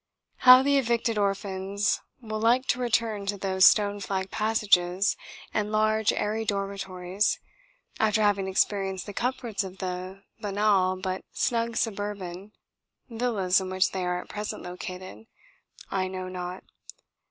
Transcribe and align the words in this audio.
How 0.37 0.63
the 0.63 0.77
evicted 0.79 1.19
orphans 1.19 2.01
will 2.21 2.39
like 2.39 2.65
to 2.69 2.79
return 2.79 3.27
to 3.27 3.37
those 3.37 3.67
stone 3.67 3.99
flagged 3.99 4.31
passages 4.31 5.15
and 5.53 5.71
large 5.71 6.11
airy 6.11 6.43
dormitories, 6.43 7.37
after 7.99 8.23
having 8.23 8.47
experienced 8.47 9.05
the 9.05 9.13
comforts 9.13 9.63
of 9.63 9.77
the 9.77 10.23
banal 10.39 10.99
but 10.99 11.23
snug 11.33 11.77
suburban 11.77 12.51
villas 13.11 13.61
in 13.61 13.69
which 13.69 13.91
they 13.91 14.03
are 14.03 14.19
at 14.19 14.27
present 14.27 14.63
located, 14.63 15.27
I 15.91 16.07
know 16.07 16.27
not. 16.27 16.63